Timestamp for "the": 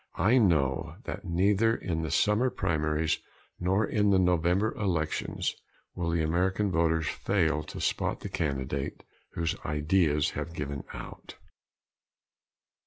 2.01-2.09, 4.09-4.17, 6.09-6.23, 8.21-8.29